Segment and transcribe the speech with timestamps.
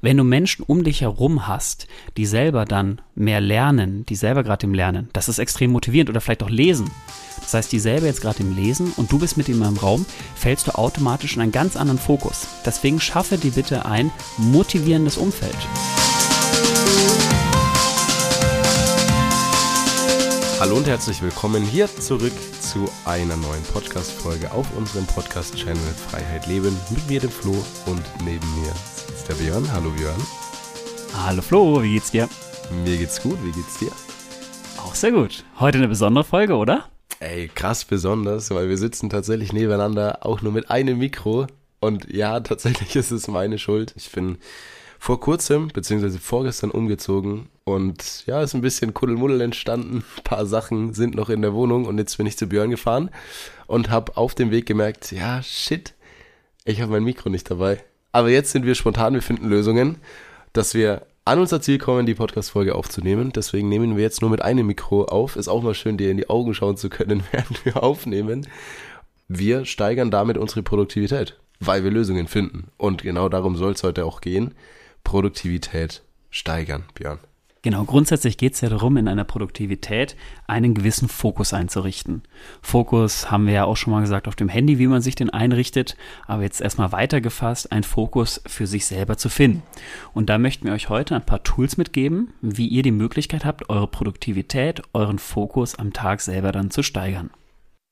[0.00, 4.64] Wenn du Menschen um dich herum hast, die selber dann mehr lernen, die selber gerade
[4.64, 6.88] im Lernen, das ist extrem motivierend oder vielleicht auch lesen.
[7.40, 10.06] Das heißt, die selber jetzt gerade im Lesen und du bist mit ihm im Raum,
[10.36, 12.46] fällst du automatisch in einen ganz anderen Fokus.
[12.64, 15.56] Deswegen schaffe dir bitte ein motivierendes Umfeld.
[20.60, 26.76] Hallo und herzlich willkommen hier zurück zu einer neuen Podcast-Folge auf unserem Podcast-Channel Freiheit Leben
[26.88, 27.56] mit mir, dem Flo,
[27.86, 28.72] und neben mir
[29.08, 29.66] sitzt der Björn.
[29.72, 30.20] Hallo Björn.
[31.14, 32.28] Hallo Flo, wie geht's dir?
[32.84, 33.90] Mir geht's gut, wie geht's dir?
[34.78, 35.44] Auch sehr gut.
[35.58, 36.88] Heute eine besondere Folge, oder?
[37.20, 41.46] Ey, krass besonders, weil wir sitzen tatsächlich nebeneinander, auch nur mit einem Mikro.
[41.80, 43.94] Und ja, tatsächlich ist es meine Schuld.
[43.96, 44.38] Ich bin
[44.98, 50.04] vor kurzem, beziehungsweise vorgestern umgezogen und ja, ist ein bisschen Kuddelmuddel entstanden.
[50.16, 53.10] Ein paar Sachen sind noch in der Wohnung und jetzt bin ich zu Björn gefahren
[53.66, 55.94] und habe auf dem Weg gemerkt, ja, shit,
[56.64, 57.82] ich habe mein Mikro nicht dabei.
[58.12, 59.98] Aber jetzt sind wir spontan, wir finden Lösungen,
[60.52, 63.32] dass wir an unser Ziel kommen, die Podcast-Folge aufzunehmen.
[63.32, 65.36] Deswegen nehmen wir jetzt nur mit einem Mikro auf.
[65.36, 68.46] Ist auch mal schön, dir in die Augen schauen zu können, während wir aufnehmen.
[69.28, 72.68] Wir steigern damit unsere Produktivität, weil wir Lösungen finden.
[72.78, 74.54] Und genau darum soll es heute auch gehen.
[75.04, 77.18] Produktivität steigern, Björn.
[77.68, 80.16] Genau, grundsätzlich geht es ja darum, in einer Produktivität
[80.46, 82.22] einen gewissen Fokus einzurichten.
[82.62, 85.28] Fokus haben wir ja auch schon mal gesagt auf dem Handy, wie man sich den
[85.28, 85.94] einrichtet,
[86.26, 89.62] aber jetzt erstmal weitergefasst, ein Fokus für sich selber zu finden.
[90.14, 93.68] Und da möchten wir euch heute ein paar Tools mitgeben, wie ihr die Möglichkeit habt,
[93.68, 97.28] eure Produktivität, euren Fokus am Tag selber dann zu steigern.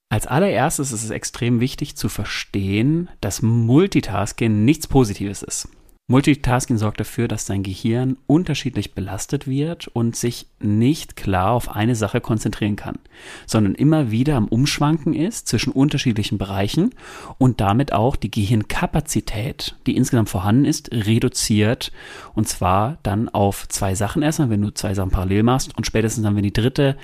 [0.09, 5.69] Als allererstes ist es extrem wichtig zu verstehen, dass Multitasking nichts Positives ist.
[6.09, 11.97] Multitasking sorgt dafür, dass dein Gehirn unterschiedlich belastet wird und sich nicht klar auf eine
[11.97, 13.01] Sache konzentrieren kann,
[13.45, 16.95] sondern immer wieder am Umschwanken ist zwischen unterschiedlichen Bereichen
[17.39, 21.91] und damit auch die Gehirnkapazität, die insgesamt vorhanden ist, reduziert.
[22.35, 24.23] Und zwar dann auf zwei Sachen.
[24.23, 26.97] Erstmal, wenn du zwei Sachen parallel machst und spätestens dann, wenn die dritte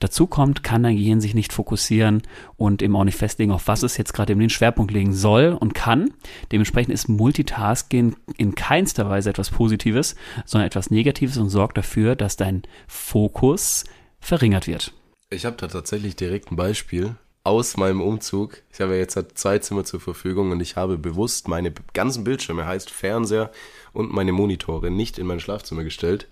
[0.00, 2.22] dazu kommt, kann dein Gehirn sich nicht fokussieren
[2.56, 5.74] und eben auch nicht festlegen, auf was es jetzt gerade den Schwerpunkt legen soll und
[5.74, 6.12] kann.
[6.50, 12.36] Dementsprechend ist Multitasking in keinster Weise etwas Positives, sondern etwas Negatives und sorgt dafür, dass
[12.36, 13.84] dein Fokus
[14.18, 14.92] verringert wird.
[15.30, 18.62] Ich habe da tatsächlich direkt ein Beispiel aus meinem Umzug.
[18.72, 22.90] Ich habe jetzt zwei Zimmer zur Verfügung und ich habe bewusst meine ganzen Bildschirme, heißt
[22.90, 23.50] Fernseher
[23.92, 26.28] und meine Monitore, nicht in mein Schlafzimmer gestellt,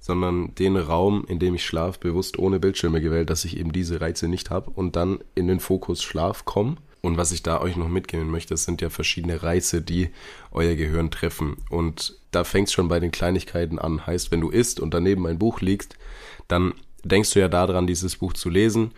[0.00, 4.00] sondern den Raum, in dem ich schlafe, bewusst ohne Bildschirme gewählt, dass ich eben diese
[4.00, 6.76] Reize nicht habe und dann in den Fokus Schlaf komme.
[7.02, 10.10] Und was ich da euch noch mitgeben möchte, das sind ja verschiedene Reize, die
[10.52, 11.56] euer Gehirn treffen.
[11.70, 14.06] Und da fängt es schon bei den Kleinigkeiten an.
[14.06, 15.96] Heißt, wenn du isst und daneben ein Buch liegst,
[16.46, 18.92] dann denkst du ja daran, dieses Buch zu lesen.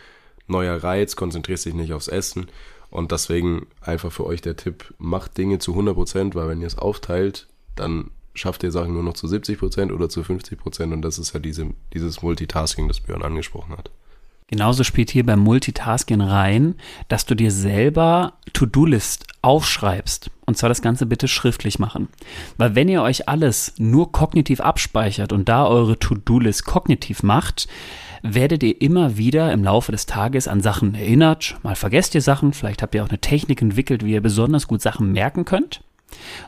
[0.46, 2.48] Neuer Reiz, konzentrierst dich nicht aufs Essen.
[2.90, 6.66] Und deswegen einfach für euch der Tipp, macht Dinge zu 100 Prozent, weil wenn ihr
[6.66, 10.92] es aufteilt, dann schafft ihr Sachen nur noch zu 70 Prozent oder zu 50 Prozent.
[10.92, 13.90] Und das ist ja diese, dieses Multitasking, das Björn angesprochen hat.
[14.52, 16.74] Genauso spielt hier beim Multitasking rein,
[17.08, 20.30] dass du dir selber To-Do-List aufschreibst.
[20.44, 22.08] Und zwar das Ganze bitte schriftlich machen.
[22.58, 27.66] Weil wenn ihr euch alles nur kognitiv abspeichert und da eure To-Do-List kognitiv macht,
[28.22, 31.56] werdet ihr immer wieder im Laufe des Tages an Sachen erinnert.
[31.62, 34.80] Mal vergesst ihr Sachen, vielleicht habt ihr auch eine Technik entwickelt, wie ihr besonders gut
[34.80, 35.82] Sachen merken könnt.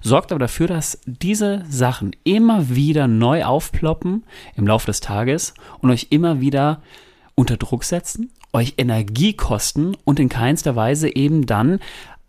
[0.03, 4.25] Sorgt aber dafür, dass diese Sachen immer wieder neu aufploppen
[4.57, 6.83] im Laufe des Tages und euch immer wieder
[7.35, 11.81] unter Druck setzen, euch Energie kosten und in keinster Weise eben dann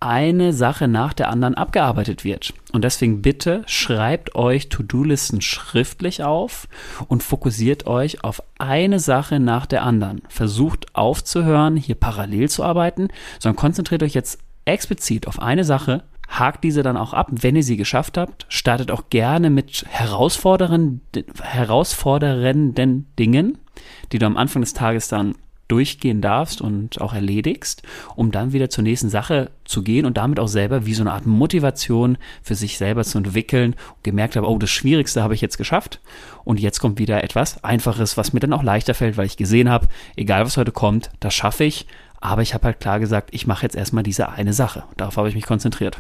[0.06, 2.54] eine Sache nach der anderen abgearbeitet wird.
[2.72, 6.68] Und deswegen bitte schreibt euch To-Do-Listen schriftlich auf
[7.08, 10.22] und fokussiert euch auf eine Sache nach der anderen.
[10.30, 13.08] Versucht aufzuhören, hier parallel zu arbeiten,
[13.40, 17.64] sondern konzentriert euch jetzt explizit auf eine Sache hakt diese dann auch ab, wenn ihr
[17.64, 18.46] sie geschafft habt.
[18.50, 21.02] Startet auch gerne mit herausfordernden,
[21.42, 23.58] herausfordernden Dingen,
[24.12, 25.36] die du am Anfang des Tages dann
[25.68, 27.84] durchgehen darfst und auch erledigst,
[28.16, 31.12] um dann wieder zur nächsten Sache zu gehen und damit auch selber wie so eine
[31.12, 35.42] Art Motivation für sich selber zu entwickeln und gemerkt habe, oh, das Schwierigste habe ich
[35.42, 36.00] jetzt geschafft
[36.44, 39.70] und jetzt kommt wieder etwas Einfaches, was mir dann auch leichter fällt, weil ich gesehen
[39.70, 41.88] habe, egal was heute kommt, das schaffe ich,
[42.22, 44.84] aber ich habe halt klar gesagt, ich mache jetzt erstmal diese eine Sache.
[44.98, 45.98] Darauf habe ich mich konzentriert.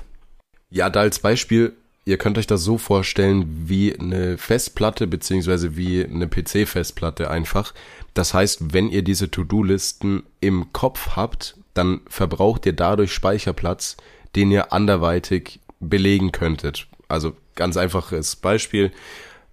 [0.70, 6.06] Ja, da als Beispiel, ihr könnt euch das so vorstellen wie eine Festplatte beziehungsweise wie
[6.06, 7.74] eine PC-Festplatte einfach.
[8.14, 13.98] Das heißt, wenn ihr diese To-Do-Listen im Kopf habt, dann verbraucht ihr dadurch Speicherplatz,
[14.36, 16.88] den ihr anderweitig belegen könntet.
[17.08, 18.92] Also ganz einfaches Beispiel.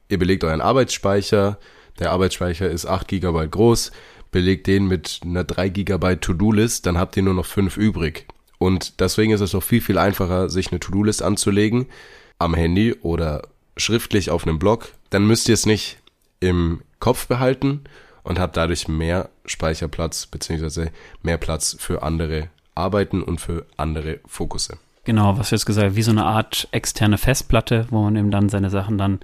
[0.08, 1.58] Ihr belegt euren Arbeitsspeicher.
[1.98, 3.93] Der Arbeitsspeicher ist 8 GB groß.
[4.31, 8.26] Belegt den mit einer 3 GB To-Do-List, dann habt ihr nur noch 5 übrig.
[8.58, 11.87] Und deswegen ist es doch viel, viel einfacher, sich eine To-Do-List anzulegen
[12.42, 13.42] am Handy oder
[13.76, 15.98] schriftlich auf einem Blog, dann müsst ihr es nicht
[16.40, 17.82] im Kopf behalten
[18.22, 20.90] und habt dadurch mehr Speicherplatz beziehungsweise
[21.22, 24.78] mehr Platz für andere Arbeiten und für andere Fokusse.
[25.04, 28.30] Genau, was du jetzt gesagt hast, wie so eine Art externe Festplatte, wo man eben
[28.30, 29.18] dann seine Sachen dann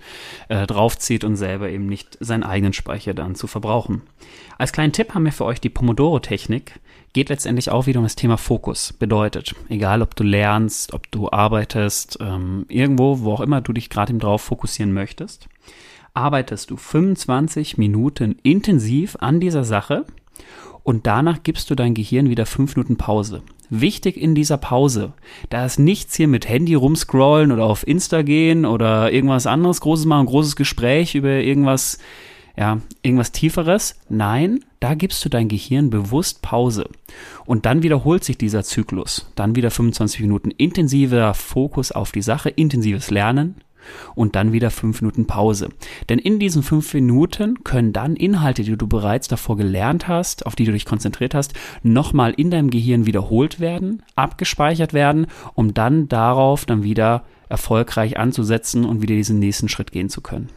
[0.48, 4.02] äh, draufzieht und selber eben nicht seinen eigenen Speicher dann zu verbrauchen.
[4.58, 6.80] Als kleinen Tipp haben wir für euch die Pomodoro-Technik.
[7.12, 8.92] Geht letztendlich auch wieder um das Thema Fokus.
[8.92, 13.88] Bedeutet, egal ob du lernst, ob du arbeitest, ähm, irgendwo, wo auch immer du dich
[13.88, 15.48] gerade drauf fokussieren möchtest,
[16.12, 20.04] arbeitest du 25 Minuten intensiv an dieser Sache
[20.82, 23.42] und danach gibst du dein Gehirn wieder fünf Minuten Pause.
[23.70, 25.12] Wichtig in dieser Pause,
[25.50, 30.06] da ist nichts hier mit Handy rumscrollen oder auf Insta gehen oder irgendwas anderes Großes
[30.06, 31.98] machen, ein großes Gespräch über irgendwas,
[32.58, 34.00] ja, irgendwas Tieferes.
[34.08, 36.90] Nein, da gibst du dein Gehirn bewusst Pause.
[37.46, 39.30] Und dann wiederholt sich dieser Zyklus.
[39.36, 43.60] Dann wieder 25 Minuten intensiver Fokus auf die Sache, intensives Lernen,
[44.16, 45.68] und dann wieder fünf Minuten Pause.
[46.08, 50.56] Denn in diesen fünf Minuten können dann Inhalte, die du bereits davor gelernt hast, auf
[50.56, 56.08] die du dich konzentriert hast, nochmal in deinem Gehirn wiederholt werden, abgespeichert werden, um dann
[56.08, 60.50] darauf dann wieder erfolgreich anzusetzen und wieder diesen nächsten Schritt gehen zu können.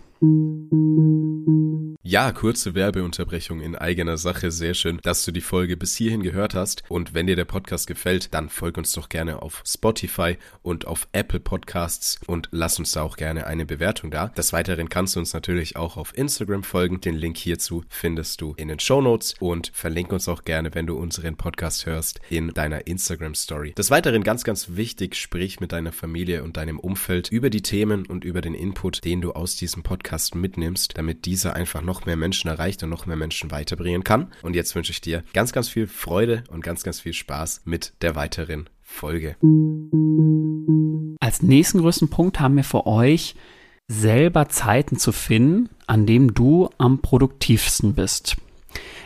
[2.04, 4.52] Ja, kurze Werbeunterbrechung in eigener Sache.
[4.52, 6.84] Sehr schön, dass du die Folge bis hierhin gehört hast.
[6.90, 11.08] Und wenn dir der Podcast gefällt, dann folg uns doch gerne auf Spotify und auf
[11.14, 14.28] Apple Podcasts und lass uns da auch gerne eine Bewertung da.
[14.28, 17.02] Des Weiteren kannst du uns natürlich auch auf Instagram folgen.
[17.02, 20.86] Den Link hierzu findest du in den Show Notes und verlink uns auch gerne, wenn
[20.86, 23.74] du unseren Podcast hörst, in deiner Instagram Story.
[23.74, 28.06] Des Weiteren ganz, ganz wichtig, sprich mit deiner Familie und deinem Umfeld über die Themen
[28.06, 32.06] und über den Input, den du aus diesem Podcast Podcast mitnimmst, damit dieser einfach noch
[32.06, 34.28] mehr Menschen erreicht und noch mehr Menschen weiterbringen kann.
[34.42, 37.94] Und jetzt wünsche ich dir ganz, ganz viel Freude und ganz, ganz viel Spaß mit
[38.02, 39.38] der weiteren Folge.
[41.22, 43.36] Als nächsten größten Punkt haben wir für euch
[43.88, 48.36] selber Zeiten zu finden, an denen du am produktivsten bist.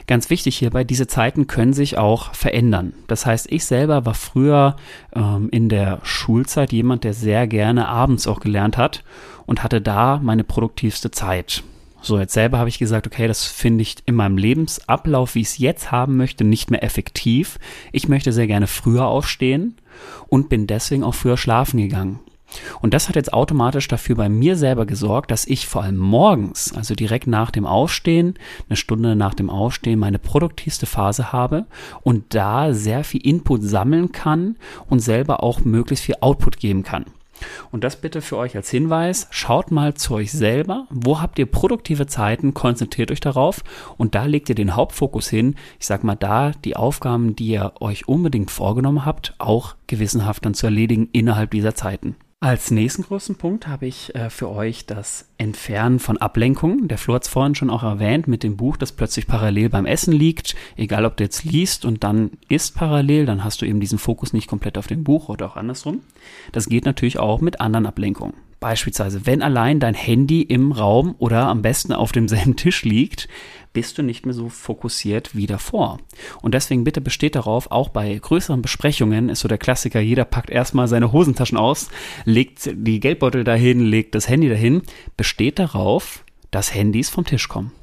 [0.08, 2.94] Ganz wichtig hierbei, diese Zeiten können sich auch verändern.
[3.08, 4.76] Das heißt, ich selber war früher
[5.16, 9.04] ähm, in der Schulzeit jemand, der sehr gerne abends auch gelernt hat
[9.48, 11.64] und hatte da meine produktivste Zeit.
[12.02, 15.48] So, jetzt selber habe ich gesagt, okay, das finde ich in meinem Lebensablauf, wie ich
[15.48, 17.58] es jetzt haben möchte, nicht mehr effektiv.
[17.92, 19.76] Ich möchte sehr gerne früher aufstehen
[20.28, 22.20] und bin deswegen auch früher schlafen gegangen.
[22.82, 26.74] Und das hat jetzt automatisch dafür bei mir selber gesorgt, dass ich vor allem morgens,
[26.76, 28.36] also direkt nach dem Aufstehen,
[28.70, 31.66] eine Stunde nach dem Aufstehen, meine produktivste Phase habe
[32.02, 34.58] und da sehr viel Input sammeln kann
[34.90, 37.06] und selber auch möglichst viel Output geben kann.
[37.72, 39.28] Und das bitte für euch als Hinweis.
[39.30, 40.88] Schaut mal zu euch selber.
[40.90, 42.54] Wo habt ihr produktive Zeiten?
[42.54, 43.64] Konzentriert euch darauf.
[43.98, 45.56] Und da legt ihr den Hauptfokus hin.
[45.80, 50.54] Ich sag mal, da die Aufgaben, die ihr euch unbedingt vorgenommen habt, auch gewissenhaft dann
[50.54, 52.16] zu erledigen innerhalb dieser Zeiten.
[52.46, 56.88] Als nächsten großen Punkt habe ich äh, für euch das Entfernen von Ablenkungen.
[56.88, 59.88] Der Flo hat es vorhin schon auch erwähnt mit dem Buch, das plötzlich parallel beim
[59.88, 60.56] Essen liegt.
[60.78, 64.32] Egal, ob du jetzt liest und dann isst parallel, dann hast du eben diesen Fokus
[64.32, 66.02] nicht komplett auf dem Buch oder auch andersrum.
[66.52, 68.36] Das geht natürlich auch mit anderen Ablenkungen.
[68.60, 73.28] Beispielsweise, wenn allein dein Handy im Raum oder am besten auf demselben Tisch liegt,
[73.76, 76.00] bist du nicht mehr so fokussiert wie davor.
[76.42, 80.50] Und deswegen bitte besteht darauf, auch bei größeren Besprechungen ist so der Klassiker, jeder packt
[80.50, 81.90] erstmal seine Hosentaschen aus,
[82.24, 84.82] legt die Geldbeutel dahin, legt das Handy dahin,
[85.18, 87.74] besteht darauf, dass Handys vom Tisch kommen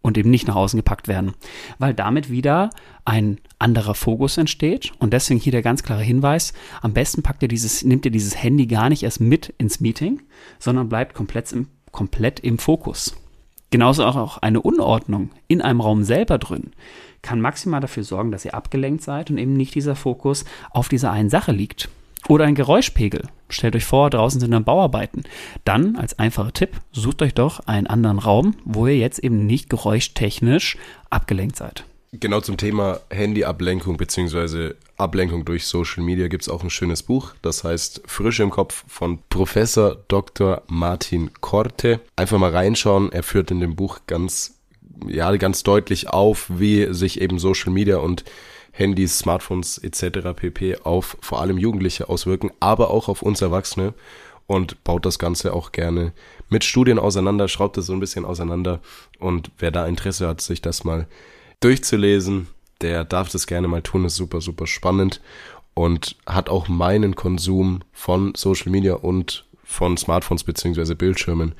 [0.00, 1.34] und eben nicht nach außen gepackt werden,
[1.78, 2.70] weil damit wieder
[3.04, 7.48] ein anderer Fokus entsteht und deswegen hier der ganz klare Hinweis, am besten packt ihr
[7.48, 10.22] dieses, nimmt ihr dieses Handy gar nicht erst mit ins Meeting,
[10.60, 13.16] sondern bleibt komplett im, komplett im Fokus.
[13.72, 16.72] Genauso auch eine Unordnung in einem Raum selber drin
[17.22, 21.10] kann maximal dafür sorgen, dass ihr abgelenkt seid und eben nicht dieser Fokus auf dieser
[21.10, 21.88] einen Sache liegt.
[22.28, 23.22] Oder ein Geräuschpegel.
[23.48, 25.24] Stellt euch vor, draußen sind dann Bauarbeiten.
[25.64, 29.70] Dann, als einfacher Tipp, sucht euch doch einen anderen Raum, wo ihr jetzt eben nicht
[29.70, 30.76] geräuschtechnisch
[31.10, 31.84] abgelenkt seid.
[32.12, 34.74] Genau zum Thema Handyablenkung bzw.
[35.02, 38.84] Ablenkung durch Social Media gibt es auch ein schönes Buch, das heißt Frisch im Kopf
[38.88, 40.62] von Professor Dr.
[40.68, 42.00] Martin Korte.
[42.16, 44.58] Einfach mal reinschauen, er führt in dem Buch ganz,
[45.06, 48.24] ja, ganz deutlich auf, wie sich eben Social Media und
[48.70, 50.30] Handys, Smartphones etc.
[50.34, 50.78] pp.
[50.84, 53.94] auf vor allem Jugendliche auswirken, aber auch auf uns Erwachsene
[54.46, 56.12] und baut das Ganze auch gerne
[56.48, 58.80] mit Studien auseinander, schraubt es so ein bisschen auseinander
[59.18, 61.06] und wer da Interesse hat, sich das mal
[61.60, 62.48] durchzulesen,
[62.82, 65.20] der darf das gerne mal tun, ist super, super spannend
[65.74, 71.54] und hat auch meinen Konsum von Social Media und von Smartphones beziehungsweise Bildschirmen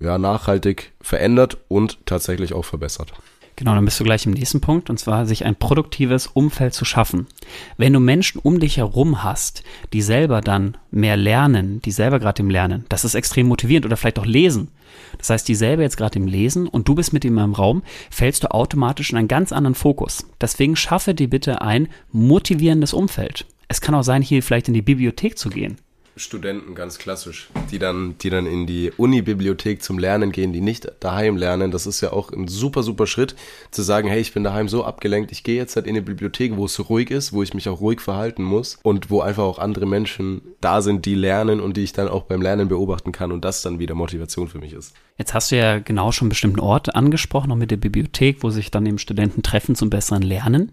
[0.00, 3.12] ja, nachhaltig verändert und tatsächlich auch verbessert.
[3.56, 6.84] Genau, dann bist du gleich im nächsten Punkt, und zwar sich ein produktives Umfeld zu
[6.84, 7.26] schaffen.
[7.76, 12.42] Wenn du Menschen um dich herum hast, die selber dann mehr lernen, die selber gerade
[12.42, 14.68] im Lernen, das ist extrem motivierend oder vielleicht auch lesen.
[15.18, 17.82] Das heißt, die selber jetzt gerade im Lesen und du bist mit ihm im Raum,
[18.10, 20.26] fällst du automatisch in einen ganz anderen Fokus.
[20.40, 23.46] Deswegen schaffe dir bitte ein motivierendes Umfeld.
[23.68, 25.76] Es kann auch sein, hier vielleicht in die Bibliothek zu gehen.
[26.16, 30.92] Studenten ganz klassisch, die dann, die dann in die Uni-Bibliothek zum Lernen gehen, die nicht
[31.00, 31.70] daheim lernen.
[31.70, 33.34] Das ist ja auch ein super, super Schritt,
[33.70, 36.56] zu sagen, hey, ich bin daheim so abgelenkt, ich gehe jetzt halt in die Bibliothek,
[36.56, 39.58] wo es ruhig ist, wo ich mich auch ruhig verhalten muss und wo einfach auch
[39.58, 43.32] andere Menschen da sind, die lernen und die ich dann auch beim Lernen beobachten kann
[43.32, 44.94] und das dann wieder Motivation für mich ist.
[45.16, 48.50] Jetzt hast du ja genau schon einen bestimmten Ort angesprochen, auch mit der Bibliothek, wo
[48.50, 50.72] sich dann eben Studenten treffen zum besseren Lernen.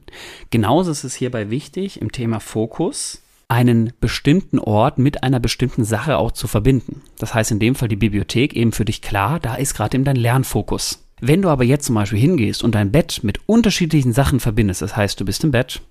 [0.50, 6.18] Genauso ist es hierbei wichtig im Thema Fokus einen bestimmten Ort mit einer bestimmten Sache
[6.18, 7.02] auch zu verbinden.
[7.18, 10.06] Das heißt in dem Fall die Bibliothek eben für dich klar, da ist gerade eben
[10.06, 11.04] dein Lernfokus.
[11.20, 14.96] Wenn du aber jetzt zum Beispiel hingehst und dein Bett mit unterschiedlichen Sachen verbindest, das
[14.96, 15.82] heißt du bist im Bett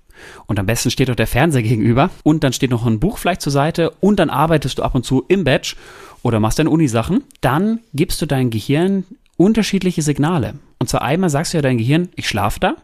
[0.47, 3.43] und am besten steht auch der Fernseher gegenüber und dann steht noch ein Buch vielleicht
[3.43, 5.77] zur Seite und dann arbeitest du ab und zu im Bett
[6.23, 9.05] oder machst deine Unisachen, dann gibst du deinem Gehirn
[9.37, 10.55] unterschiedliche Signale.
[10.79, 12.77] Und zwar einmal sagst du ja dein Gehirn, ich schlafe da.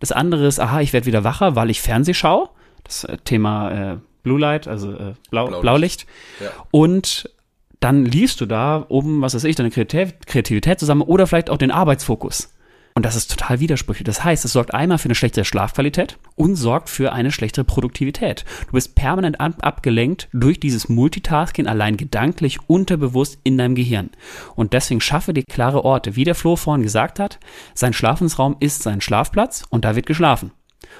[0.00, 2.48] Das andere ist, aha, ich werde wieder wacher, weil ich Fernseh schaue.
[2.84, 5.60] Das äh, Thema äh, Blue Light, also äh, Blau, Blaulicht.
[5.62, 6.06] Blaulicht.
[6.40, 6.50] Ja.
[6.70, 7.30] Und
[7.80, 11.70] dann liest du da oben, was weiß ich, deine Kreativität zusammen oder vielleicht auch den
[11.70, 12.52] Arbeitsfokus.
[12.98, 14.04] Und das ist total widersprüchlich.
[14.04, 18.44] Das heißt, es sorgt einmal für eine schlechtere Schlafqualität und sorgt für eine schlechtere Produktivität.
[18.66, 24.10] Du bist permanent abgelenkt durch dieses Multitasking allein gedanklich unterbewusst in deinem Gehirn.
[24.56, 26.16] Und deswegen schaffe dir klare Orte.
[26.16, 27.38] Wie der Flo vorhin gesagt hat,
[27.72, 30.50] sein Schlafensraum ist sein Schlafplatz und da wird geschlafen.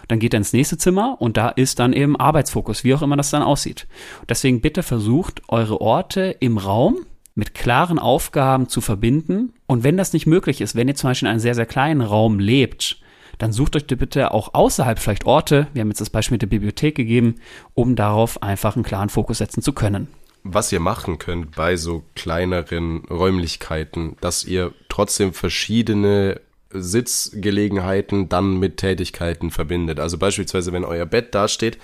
[0.08, 3.16] Dann geht er ins nächste Zimmer und da ist dann eben Arbeitsfokus, wie auch immer
[3.16, 3.86] das dann aussieht.
[4.28, 9.52] Deswegen bitte versucht, eure Orte im Raum mit klaren Aufgaben zu verbinden.
[9.66, 12.00] Und wenn das nicht möglich ist, wenn ihr zum Beispiel in einem sehr, sehr kleinen
[12.00, 13.00] Raum lebt,
[13.38, 16.48] dann sucht euch bitte auch außerhalb vielleicht Orte, wir haben jetzt das Beispiel mit der
[16.48, 17.36] Bibliothek gegeben,
[17.74, 20.08] um darauf einfach einen klaren Fokus setzen zu können.
[20.42, 28.76] Was ihr machen könnt bei so kleineren Räumlichkeiten, dass ihr trotzdem verschiedene Sitzgelegenheiten dann mit
[28.76, 30.00] Tätigkeiten verbindet.
[30.00, 31.78] Also beispielsweise, wenn euer Bett dasteht,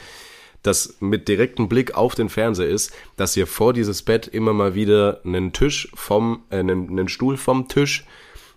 [0.62, 4.74] das mit direktem Blick auf den Fernseher ist, dass ihr vor dieses Bett immer mal
[4.74, 8.06] wieder einen Tisch vom, äh, einen, einen Stuhl vom Tisch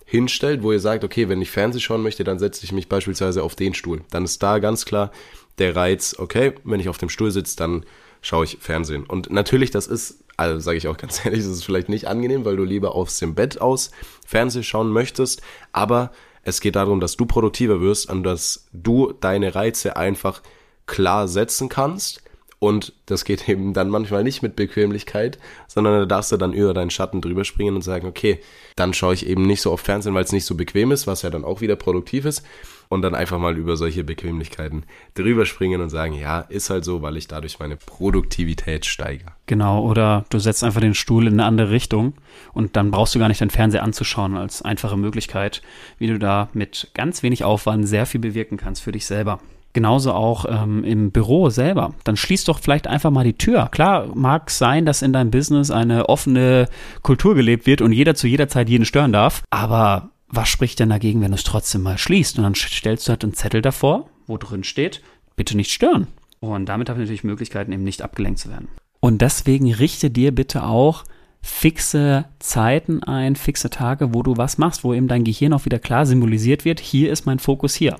[0.06, 3.44] hinstellt, wo ihr sagt, okay, wenn ich Fernseh schauen möchte, dann setze ich mich beispielsweise
[3.44, 4.02] auf den Stuhl.
[4.10, 5.12] Dann ist da ganz klar
[5.58, 7.86] der Reiz, okay, wenn ich auf dem Stuhl sitze, dann
[8.22, 9.04] schaue ich Fernsehen.
[9.04, 12.46] Und natürlich, das ist, also sage ich auch ganz ehrlich, das ist vielleicht nicht angenehm,
[12.46, 13.92] weil du lieber aus dem Bett aus
[14.26, 15.42] Fernsehen schauen möchtest,
[15.74, 16.12] aber
[16.44, 20.42] es geht darum, dass du produktiver wirst und dass du deine Reize einfach
[20.86, 22.24] klar setzen kannst.
[22.60, 26.74] Und das geht eben dann manchmal nicht mit Bequemlichkeit, sondern da darfst du dann über
[26.74, 28.40] deinen Schatten drüber springen und sagen, okay,
[28.78, 31.24] dann schaue ich eben nicht so auf Fernsehen, weil es nicht so bequem ist, was
[31.24, 32.44] ja dann auch wieder produktiv ist
[32.90, 37.02] und dann einfach mal über solche Bequemlichkeiten drüber springen und sagen, ja, ist halt so,
[37.02, 39.32] weil ich dadurch meine Produktivität steigere.
[39.46, 42.14] Genau, oder du setzt einfach den Stuhl in eine andere Richtung
[42.54, 45.62] und dann brauchst du gar nicht dein Fernseher anzuschauen als einfache Möglichkeit,
[45.98, 49.40] wie du da mit ganz wenig Aufwand sehr viel bewirken kannst für dich selber.
[49.78, 51.94] Genauso auch ähm, im Büro selber.
[52.04, 53.68] Dann schließ doch vielleicht einfach mal die Tür.
[53.72, 56.68] Klar, mag sein, dass in deinem Business eine offene
[57.04, 59.44] Kultur gelebt wird und jeder zu jeder Zeit jeden stören darf.
[59.52, 62.38] Aber was spricht denn dagegen, wenn du es trotzdem mal schließt?
[62.38, 65.02] Und dann stellst du halt einen Zettel davor, wo drin steht,
[65.36, 66.08] bitte nicht stören.
[66.40, 68.68] Und damit habe ich natürlich Möglichkeiten, eben nicht abgelenkt zu werden.
[69.00, 71.04] Und deswegen richte dir bitte auch
[71.42, 75.80] fixe Zeiten ein, fixe Tage, wo du was machst, wo eben dein Gehirn auch wieder
[75.80, 77.98] klar symbolisiert wird, hier ist mein Fokus hier.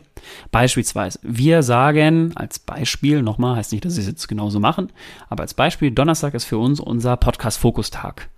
[0.52, 4.92] Beispielsweise, wir sagen als Beispiel, nochmal, heißt nicht, dass sie es jetzt genauso machen,
[5.30, 8.30] aber als Beispiel, Donnerstag ist für uns unser Podcast-Fokustag.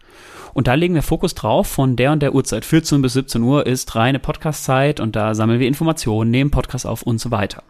[0.54, 3.66] Und da legen wir Fokus drauf, von der und der Uhrzeit, 14 bis 17 Uhr
[3.66, 7.64] ist reine Podcast-Zeit und da sammeln wir Informationen, nehmen Podcast auf und so weiter.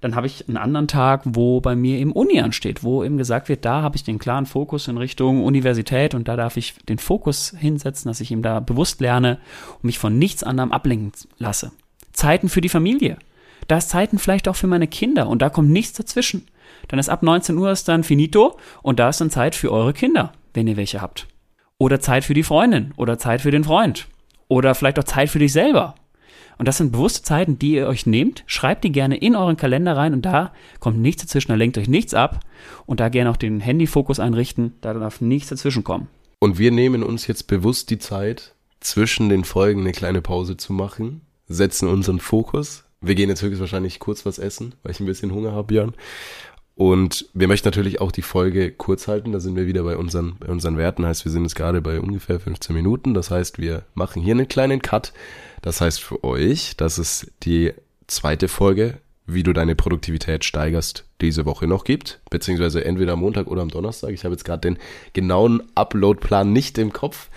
[0.00, 3.48] Dann habe ich einen anderen Tag, wo bei mir eben Uni ansteht, wo eben gesagt
[3.48, 6.98] wird, da habe ich den klaren Fokus in Richtung Universität und da darf ich den
[6.98, 9.38] Fokus hinsetzen, dass ich eben da bewusst lerne
[9.76, 11.72] und mich von nichts anderem ablenken lasse.
[12.12, 13.16] Zeiten für die Familie.
[13.66, 16.48] Da ist Zeiten vielleicht auch für meine Kinder und da kommt nichts dazwischen.
[16.88, 19.94] Dann ist ab 19 Uhr ist dann finito und da ist dann Zeit für eure
[19.94, 21.28] Kinder, wenn ihr welche habt.
[21.78, 24.06] Oder Zeit für die Freundin oder Zeit für den Freund.
[24.48, 25.94] Oder vielleicht auch Zeit für dich selber.
[26.56, 28.44] Und das sind bewusste Zeiten, die ihr euch nehmt.
[28.46, 31.88] Schreibt die gerne in euren Kalender rein und da kommt nichts dazwischen, da lenkt euch
[31.88, 32.40] nichts ab.
[32.86, 36.08] Und da gerne auch den Handyfokus einrichten, da darf nichts dazwischen kommen.
[36.38, 38.54] Und wir nehmen uns jetzt bewusst die Zeit,
[38.84, 42.84] zwischen den Folgen eine kleine Pause zu machen, setzen unseren Fokus.
[43.00, 45.94] Wir gehen jetzt höchstwahrscheinlich kurz was essen, weil ich ein bisschen Hunger habe, Björn.
[46.76, 49.30] Und wir möchten natürlich auch die Folge kurz halten.
[49.32, 51.06] Da sind wir wieder bei unseren, bei unseren Werten.
[51.06, 53.14] Heißt, wir sind jetzt gerade bei ungefähr 15 Minuten.
[53.14, 55.12] Das heißt, wir machen hier einen kleinen Cut.
[55.62, 57.72] Das heißt für euch, dass es die
[58.08, 62.20] zweite Folge, wie du deine Produktivität steigerst, diese Woche noch gibt.
[62.28, 64.10] Beziehungsweise entweder am Montag oder am Donnerstag.
[64.10, 64.78] Ich habe jetzt gerade den
[65.12, 67.28] genauen Upload-Plan nicht im Kopf.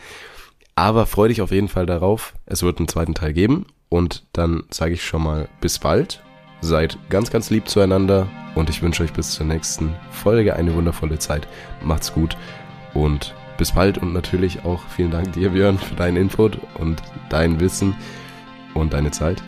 [0.74, 2.34] Aber freu dich auf jeden Fall darauf.
[2.48, 3.68] Es wird einen zweiten Teil geben.
[3.90, 6.24] Und dann sage ich schon mal bis bald.
[6.62, 8.28] Seid ganz, ganz lieb zueinander
[8.58, 11.48] und ich wünsche euch bis zur nächsten Folge eine wundervolle Zeit.
[11.82, 12.36] Macht's gut
[12.94, 17.60] und bis bald und natürlich auch vielen Dank dir, Björn, für deinen Input und dein
[17.60, 17.96] Wissen
[18.74, 19.42] und deine Zeit.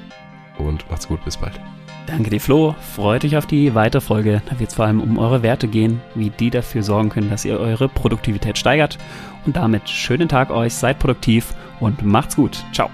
[0.57, 1.59] Und macht's gut, bis bald.
[2.07, 2.75] Danke dir, Flo.
[2.95, 4.41] Freut euch auf die weitere Folge.
[4.49, 7.45] Da wird es vor allem um eure Werte gehen, wie die dafür sorgen können, dass
[7.45, 8.97] ihr eure Produktivität steigert.
[9.45, 12.63] Und damit schönen Tag euch, seid produktiv und macht's gut.
[12.73, 12.89] Ciao.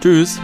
[0.00, 0.38] Tschüss.